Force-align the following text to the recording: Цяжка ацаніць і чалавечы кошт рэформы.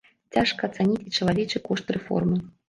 Цяжка 0.35 0.69
ацаніць 0.71 1.03
і 1.09 1.13
чалавечы 1.19 1.63
кошт 1.69 1.93
рэформы. 1.99 2.41